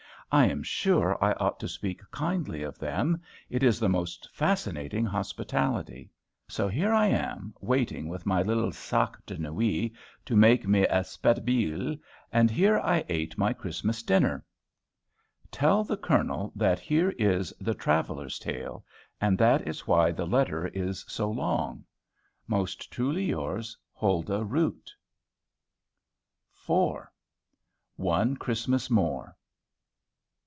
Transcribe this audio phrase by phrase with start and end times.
[0.33, 3.21] I am sure I ought to speak kindly of them.
[3.49, 6.09] It is the most fascinating hospitality.
[6.47, 9.91] So here am I, waiting, with my little sac de nuit
[10.23, 11.99] to make me aspettabile;
[12.31, 14.45] and here I ate my Christmas dinner.
[15.51, 18.85] Tell the Colonel that here is "THE TRAVELLER'S TALE;"
[19.19, 21.83] and that is why the letter is so long.
[22.47, 24.95] Most truly yours, HULDAH ROOT.
[26.69, 27.07] IV.
[27.97, 29.35] ONE CHRISTMAS MORE.